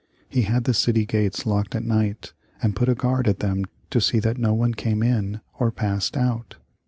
[0.27, 4.01] He had the city gates locked at night, and put a guard at them to
[4.01, 6.55] see that no one came in or passed out.